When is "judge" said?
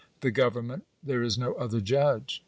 1.79-2.39